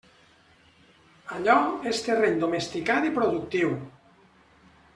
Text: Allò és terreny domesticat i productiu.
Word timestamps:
Allò 1.35 1.57
és 1.93 2.01
terreny 2.07 2.41
domesticat 2.45 3.07
i 3.11 3.13
productiu. 3.19 3.73